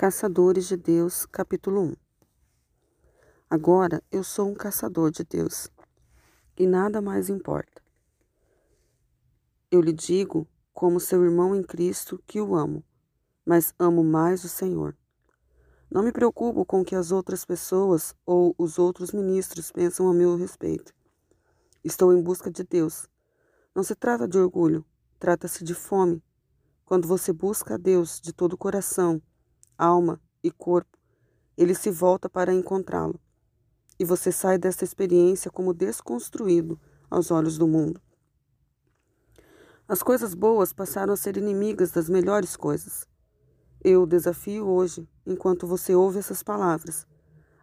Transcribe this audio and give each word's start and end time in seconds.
Caçadores 0.00 0.68
de 0.68 0.76
Deus, 0.76 1.26
capítulo 1.26 1.80
1 1.80 1.94
Agora 3.50 4.00
eu 4.12 4.22
sou 4.22 4.48
um 4.48 4.54
caçador 4.54 5.10
de 5.10 5.24
Deus 5.24 5.68
e 6.56 6.68
nada 6.68 7.02
mais 7.02 7.28
importa. 7.28 7.82
Eu 9.68 9.80
lhe 9.80 9.92
digo, 9.92 10.46
como 10.72 11.00
seu 11.00 11.24
irmão 11.24 11.52
em 11.52 11.64
Cristo, 11.64 12.22
que 12.28 12.40
o 12.40 12.54
amo, 12.54 12.84
mas 13.44 13.74
amo 13.76 14.04
mais 14.04 14.44
o 14.44 14.48
Senhor. 14.48 14.96
Não 15.90 16.04
me 16.04 16.12
preocupo 16.12 16.64
com 16.64 16.82
o 16.82 16.84
que 16.84 16.94
as 16.94 17.10
outras 17.10 17.44
pessoas 17.44 18.14
ou 18.24 18.54
os 18.56 18.78
outros 18.78 19.10
ministros 19.10 19.72
pensam 19.72 20.08
a 20.08 20.14
meu 20.14 20.36
respeito. 20.36 20.94
Estou 21.82 22.12
em 22.12 22.22
busca 22.22 22.52
de 22.52 22.62
Deus. 22.62 23.08
Não 23.74 23.82
se 23.82 23.96
trata 23.96 24.28
de 24.28 24.38
orgulho, 24.38 24.86
trata-se 25.18 25.64
de 25.64 25.74
fome. 25.74 26.22
Quando 26.84 27.08
você 27.08 27.32
busca 27.32 27.74
a 27.74 27.76
Deus 27.76 28.20
de 28.20 28.32
todo 28.32 28.52
o 28.52 28.56
coração, 28.56 29.20
alma 29.78 30.20
e 30.42 30.50
corpo, 30.50 30.98
ele 31.56 31.74
se 31.74 31.90
volta 31.90 32.28
para 32.28 32.52
encontrá-lo. 32.52 33.18
E 33.98 34.04
você 34.04 34.30
sai 34.32 34.58
dessa 34.58 34.84
experiência 34.84 35.50
como 35.50 35.72
desconstruído 35.72 36.78
aos 37.08 37.30
olhos 37.30 37.56
do 37.56 37.66
mundo. 37.66 38.00
As 39.88 40.02
coisas 40.02 40.34
boas 40.34 40.72
passaram 40.72 41.14
a 41.14 41.16
ser 41.16 41.36
inimigas 41.36 41.90
das 41.90 42.10
melhores 42.10 42.56
coisas. 42.56 43.06
Eu 43.82 44.02
o 44.02 44.06
desafio 44.06 44.66
hoje, 44.66 45.08
enquanto 45.24 45.66
você 45.66 45.94
ouve 45.94 46.18
essas 46.18 46.42
palavras, 46.42 47.06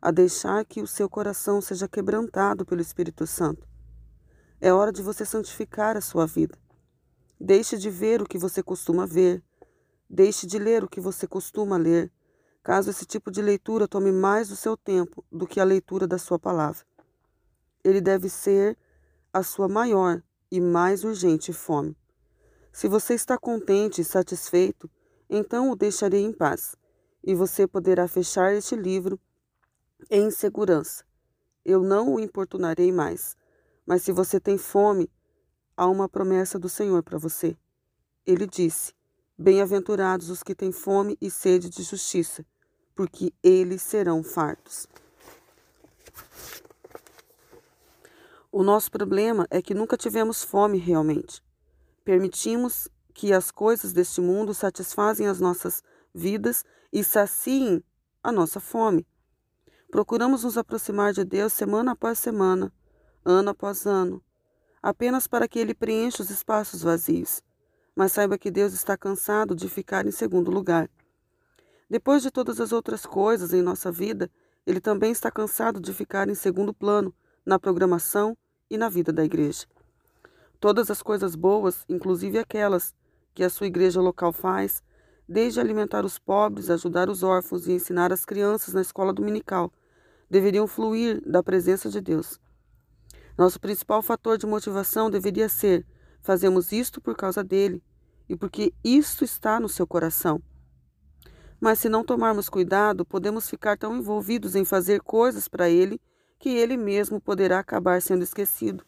a 0.00 0.10
deixar 0.10 0.64
que 0.64 0.80
o 0.80 0.86
seu 0.86 1.08
coração 1.08 1.60
seja 1.60 1.88
quebrantado 1.88 2.64
pelo 2.64 2.80
Espírito 2.80 3.26
Santo. 3.26 3.68
É 4.60 4.72
hora 4.72 4.92
de 4.92 5.02
você 5.02 5.24
santificar 5.24 5.96
a 5.96 6.00
sua 6.00 6.26
vida. 6.26 6.56
Deixe 7.38 7.76
de 7.76 7.90
ver 7.90 8.22
o 8.22 8.26
que 8.26 8.38
você 8.38 8.62
costuma 8.62 9.06
ver, 9.06 9.42
Deixe 10.14 10.46
de 10.46 10.60
ler 10.60 10.84
o 10.84 10.88
que 10.88 11.00
você 11.00 11.26
costuma 11.26 11.76
ler, 11.76 12.08
caso 12.62 12.88
esse 12.88 13.04
tipo 13.04 13.32
de 13.32 13.42
leitura 13.42 13.88
tome 13.88 14.12
mais 14.12 14.48
do 14.48 14.54
seu 14.54 14.76
tempo 14.76 15.24
do 15.28 15.44
que 15.44 15.58
a 15.58 15.64
leitura 15.64 16.06
da 16.06 16.18
sua 16.18 16.38
palavra. 16.38 16.86
Ele 17.82 18.00
deve 18.00 18.28
ser 18.28 18.78
a 19.32 19.42
sua 19.42 19.66
maior 19.66 20.22
e 20.52 20.60
mais 20.60 21.02
urgente 21.02 21.52
fome. 21.52 21.96
Se 22.72 22.86
você 22.86 23.14
está 23.14 23.36
contente 23.36 24.02
e 24.02 24.04
satisfeito, 24.04 24.88
então 25.28 25.68
o 25.68 25.74
deixarei 25.74 26.22
em 26.22 26.32
paz, 26.32 26.76
e 27.20 27.34
você 27.34 27.66
poderá 27.66 28.06
fechar 28.06 28.54
este 28.54 28.76
livro 28.76 29.18
em 30.08 30.30
segurança. 30.30 31.02
Eu 31.64 31.82
não 31.82 32.14
o 32.14 32.20
importunarei 32.20 32.92
mais. 32.92 33.36
Mas 33.84 34.02
se 34.02 34.12
você 34.12 34.38
tem 34.38 34.58
fome, 34.58 35.10
há 35.76 35.88
uma 35.88 36.08
promessa 36.08 36.56
do 36.56 36.68
Senhor 36.68 37.02
para 37.02 37.18
você. 37.18 37.56
Ele 38.24 38.46
disse: 38.46 38.92
Bem-aventurados 39.36 40.30
os 40.30 40.44
que 40.44 40.54
têm 40.54 40.70
fome 40.70 41.18
e 41.20 41.28
sede 41.28 41.68
de 41.68 41.82
justiça, 41.82 42.46
porque 42.94 43.34
eles 43.42 43.82
serão 43.82 44.22
fartos. 44.22 44.86
O 48.52 48.62
nosso 48.62 48.92
problema 48.92 49.44
é 49.50 49.60
que 49.60 49.74
nunca 49.74 49.96
tivemos 49.96 50.44
fome 50.44 50.78
realmente. 50.78 51.42
Permitimos 52.04 52.86
que 53.12 53.32
as 53.32 53.50
coisas 53.50 53.92
deste 53.92 54.20
mundo 54.20 54.54
satisfazem 54.54 55.26
as 55.26 55.40
nossas 55.40 55.82
vidas 56.14 56.64
e 56.92 57.02
saciem 57.02 57.82
a 58.22 58.30
nossa 58.30 58.60
fome. 58.60 59.04
Procuramos 59.90 60.44
nos 60.44 60.56
aproximar 60.56 61.12
de 61.12 61.24
Deus 61.24 61.52
semana 61.52 61.90
após 61.90 62.20
semana, 62.20 62.72
ano 63.24 63.50
após 63.50 63.84
ano, 63.84 64.22
apenas 64.80 65.26
para 65.26 65.48
que 65.48 65.58
Ele 65.58 65.74
preencha 65.74 66.22
os 66.22 66.30
espaços 66.30 66.82
vazios 66.82 67.42
mas 67.94 68.12
saiba 68.12 68.38
que 68.38 68.50
Deus 68.50 68.72
está 68.72 68.96
cansado 68.96 69.54
de 69.54 69.68
ficar 69.68 70.06
em 70.06 70.10
segundo 70.10 70.50
lugar. 70.50 70.90
Depois 71.88 72.22
de 72.22 72.30
todas 72.30 72.60
as 72.60 72.72
outras 72.72 73.06
coisas 73.06 73.52
em 73.52 73.62
nossa 73.62 73.92
vida, 73.92 74.30
Ele 74.66 74.80
também 74.80 75.12
está 75.12 75.30
cansado 75.30 75.80
de 75.80 75.92
ficar 75.92 76.28
em 76.28 76.34
segundo 76.34 76.72
plano 76.72 77.14
na 77.44 77.58
programação 77.58 78.36
e 78.70 78.76
na 78.76 78.88
vida 78.88 79.12
da 79.12 79.24
igreja. 79.24 79.66
Todas 80.58 80.90
as 80.90 81.02
coisas 81.02 81.34
boas, 81.34 81.84
inclusive 81.88 82.38
aquelas 82.38 82.94
que 83.34 83.44
a 83.44 83.50
sua 83.50 83.66
igreja 83.66 84.00
local 84.00 84.32
faz, 84.32 84.82
desde 85.28 85.60
alimentar 85.60 86.04
os 86.04 86.18
pobres, 86.18 86.70
ajudar 86.70 87.08
os 87.08 87.22
órfãos 87.22 87.66
e 87.66 87.72
ensinar 87.72 88.12
as 88.12 88.24
crianças 88.24 88.74
na 88.74 88.80
escola 88.80 89.12
dominical, 89.12 89.72
deveriam 90.30 90.66
fluir 90.66 91.22
da 91.26 91.42
presença 91.42 91.88
de 91.90 92.00
Deus. 92.00 92.40
Nosso 93.36 93.60
principal 93.60 94.00
fator 94.00 94.38
de 94.38 94.46
motivação 94.46 95.10
deveria 95.10 95.48
ser 95.48 95.84
Fazemos 96.24 96.72
isto 96.72 97.02
por 97.02 97.14
causa 97.14 97.44
dele 97.44 97.84
e 98.26 98.34
porque 98.34 98.72
isto 98.82 99.24
está 99.24 99.60
no 99.60 99.68
seu 99.68 99.86
coração. 99.86 100.42
Mas 101.60 101.78
se 101.78 101.86
não 101.86 102.02
tomarmos 102.02 102.48
cuidado, 102.48 103.04
podemos 103.04 103.46
ficar 103.46 103.76
tão 103.76 103.94
envolvidos 103.94 104.54
em 104.54 104.64
fazer 104.64 105.02
coisas 105.02 105.48
para 105.48 105.68
ele 105.68 106.00
que 106.38 106.48
ele 106.48 106.78
mesmo 106.78 107.20
poderá 107.20 107.58
acabar 107.58 108.00
sendo 108.00 108.22
esquecido. 108.22 108.86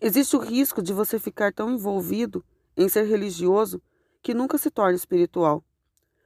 Existe 0.00 0.34
o 0.34 0.40
risco 0.40 0.82
de 0.82 0.92
você 0.92 1.16
ficar 1.16 1.52
tão 1.52 1.70
envolvido 1.70 2.44
em 2.76 2.88
ser 2.88 3.04
religioso 3.04 3.80
que 4.20 4.34
nunca 4.34 4.58
se 4.58 4.72
torne 4.72 4.96
espiritual. 4.96 5.64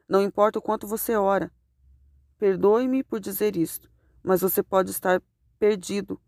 Não 0.08 0.22
importa 0.22 0.60
o 0.60 0.62
quanto 0.62 0.86
você 0.86 1.14
ora. 1.14 1.52
Perdoe-me 2.38 3.04
por 3.04 3.20
dizer 3.20 3.54
isto, 3.54 3.90
mas 4.22 4.40
você 4.40 4.62
pode 4.62 4.90
estar 4.90 5.20
perdido 5.58 6.18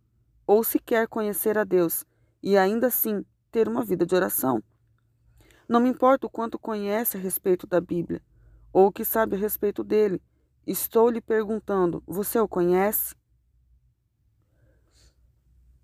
ou 0.46 0.62
sequer 0.62 1.08
conhecer 1.08 1.56
a 1.56 1.64
Deus 1.64 2.04
e 2.44 2.58
ainda 2.58 2.88
assim 2.88 3.24
ter 3.50 3.66
uma 3.66 3.82
vida 3.82 4.04
de 4.04 4.14
oração. 4.14 4.62
Não 5.66 5.80
me 5.80 5.88
importa 5.88 6.26
o 6.26 6.30
quanto 6.30 6.58
conhece 6.58 7.16
a 7.16 7.20
respeito 7.20 7.66
da 7.66 7.80
Bíblia 7.80 8.20
ou 8.70 8.88
o 8.88 8.92
que 8.92 9.02
sabe 9.02 9.34
a 9.34 9.38
respeito 9.38 9.82
dele. 9.82 10.20
Estou 10.66 11.08
lhe 11.08 11.22
perguntando: 11.22 12.02
você 12.06 12.38
o 12.38 12.46
conhece? 12.46 13.14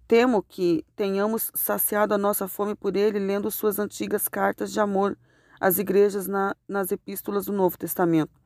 Temo 0.06 0.42
que 0.42 0.84
tenhamos 0.94 1.50
saciado 1.54 2.12
a 2.12 2.18
nossa 2.18 2.46
fome 2.46 2.74
por 2.74 2.94
ele 2.94 3.18
lendo 3.18 3.50
suas 3.50 3.78
antigas 3.78 4.28
cartas 4.28 4.70
de 4.70 4.80
amor 4.80 5.16
às 5.58 5.78
igrejas 5.78 6.26
na, 6.26 6.54
nas 6.68 6.92
epístolas 6.92 7.46
do 7.46 7.52
Novo 7.52 7.78
Testamento. 7.78 8.38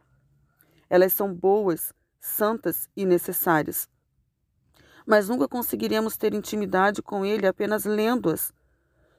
Elas 0.89 1.13
são 1.15 1.35
boas, 1.35 1.93
santas 2.21 2.89
e 2.95 3.05
necessárias 3.05 3.89
mas 5.07 5.29
nunca 5.29 5.47
conseguiremos 5.49 6.17
ter 6.17 6.35
intimidade 6.35 7.03
com 7.03 7.25
Ele 7.25 7.47
apenas 7.47 7.85
lendo-as. 7.85 8.53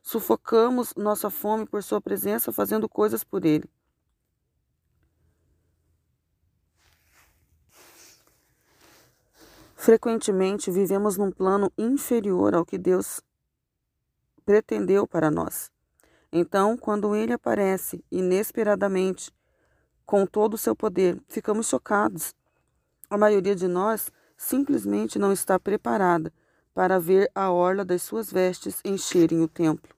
Sufocamos 0.02 0.94
nossa 0.96 1.30
fome 1.30 1.66
por 1.66 1.84
Sua 1.84 2.02
presença 2.02 2.52
fazendo 2.52 2.88
coisas 2.88 3.24
por 3.24 3.46
Ele. 3.46 3.70
Frequentemente 9.76 10.72
vivemos 10.72 11.16
num 11.16 11.32
plano 11.32 11.72
inferior 11.78 12.56
ao 12.56 12.66
que 12.66 12.76
Deus 12.76 13.22
pretendeu 14.44 15.06
para 15.06 15.30
nós. 15.30 15.72
Então, 16.32 16.76
quando 16.76 17.16
ele 17.16 17.34
aparece 17.34 18.04
inesperadamente, 18.12 19.32
com 20.06 20.26
todo 20.26 20.56
o 20.56 20.58
seu 20.58 20.76
poder, 20.76 21.22
ficamos 21.28 21.68
chocados. 21.68 22.34
A 23.10 23.18
maioria 23.18 23.56
de 23.56 23.68
nós 23.68 24.12
simplesmente 24.38 25.18
não 25.18 25.32
está 25.32 25.60
preparada 25.60 26.32
para 26.74 27.00
ver 27.00 27.32
a 27.34 27.52
orla 27.52 27.86
das 27.86 28.04
suas 28.04 28.32
vestes 28.32 28.82
encherem 28.84 29.42
o 29.42 29.48
templo. 29.48 29.96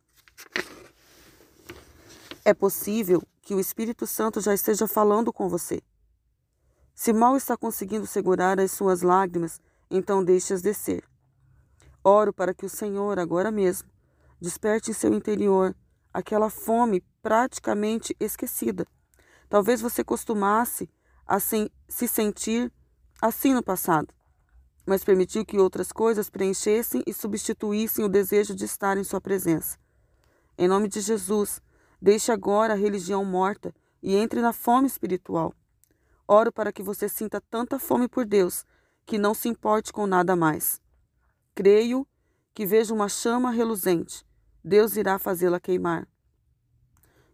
É 2.45 2.53
possível 2.53 3.21
que 3.41 3.55
o 3.55 3.59
Espírito 3.59 4.05
Santo 4.05 4.39
já 4.39 4.53
esteja 4.53 4.87
falando 4.87 5.33
com 5.33 5.49
você. 5.49 5.81
Se 6.93 7.11
mal 7.11 7.35
está 7.35 7.57
conseguindo 7.57 8.05
segurar 8.05 8.59
as 8.59 8.71
suas 8.71 9.01
lágrimas, 9.01 9.59
então 9.89 10.23
deixe-as 10.23 10.61
descer. 10.61 11.03
Oro 12.03 12.31
para 12.31 12.53
que 12.53 12.65
o 12.65 12.69
Senhor, 12.69 13.19
agora 13.19 13.51
mesmo, 13.51 13.89
desperte 14.39 14.91
em 14.91 14.93
seu 14.93 15.13
interior 15.13 15.75
aquela 16.13 16.49
fome 16.49 17.03
praticamente 17.21 18.15
esquecida. 18.19 18.85
Talvez 19.49 19.81
você 19.81 20.03
costumasse 20.03 20.89
assim 21.25 21.69
se 21.87 22.07
sentir 22.07 22.71
assim 23.21 23.53
no 23.53 23.63
passado 23.63 24.16
mas 24.87 25.03
permitiu 25.03 25.45
que 25.45 25.59
outras 25.59 25.91
coisas 25.91 26.29
preenchessem 26.29 27.03
e 27.05 27.13
substituíssem 27.13 28.05
o 28.05 28.09
desejo 28.09 28.55
de 28.55 28.63
estar 28.63 28.97
em 28.97 29.03
Sua 29.03 29.19
presença. 29.19 29.77
Em 30.57 30.65
nome 30.65 30.87
de 30.87 31.01
Jesus, 31.01 31.61
deixe 32.01 32.31
agora 32.31 32.71
a 32.71 32.77
religião 32.77 33.25
morta 33.25 33.75
e 34.01 34.15
entre 34.15 34.39
na 34.39 34.53
fome 34.53 34.87
espiritual. 34.87 35.53
Oro 36.25 36.53
para 36.53 36.71
que 36.71 36.81
você 36.81 37.09
sinta 37.09 37.41
tanta 37.41 37.77
fome 37.77 38.07
por 38.07 38.25
Deus 38.25 38.63
que 39.05 39.17
não 39.17 39.33
se 39.33 39.49
importe 39.49 39.91
com 39.91 40.07
nada 40.07 40.37
mais. 40.37 40.81
Creio 41.53 42.07
que 42.53 42.65
vejo 42.65 42.95
uma 42.95 43.09
chama 43.09 43.51
reluzente. 43.51 44.25
Deus 44.63 44.95
irá 44.95 45.19
fazê-la 45.19 45.59
queimar. 45.59 46.07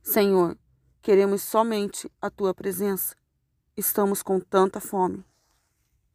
Senhor, 0.01 0.57
queremos 1.03 1.44
somente 1.44 2.11
a 2.19 2.31
tua 2.31 2.53
presença. 2.53 3.15
Estamos 3.77 4.23
com 4.23 4.39
tanta 4.39 4.79
fome. 4.79 5.23